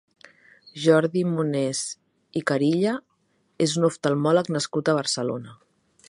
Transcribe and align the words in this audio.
Jordi 0.83 1.21
Monés 1.33 1.81
i 2.41 2.43
Carilla 2.51 2.93
és 3.67 3.75
un 3.81 3.85
oftalmòleg 3.91 4.49
nascut 4.57 4.89
a 4.89 4.97
Barcelona. 5.01 5.55